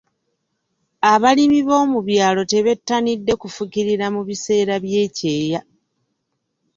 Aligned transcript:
Abalimi 1.13 1.59
b'omu 1.67 1.99
byalo 2.07 2.41
tebettanidde 2.51 3.33
kufukirira 3.41 4.05
mu 4.15 4.21
biseera 4.27 4.75
by'ekyeya. 4.83 5.59